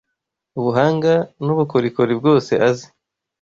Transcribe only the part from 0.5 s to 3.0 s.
ubuhanga n’ubukorikori bwose azi